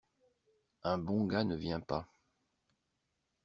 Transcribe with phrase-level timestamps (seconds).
[0.81, 2.07] Un bon gars ne vient pas.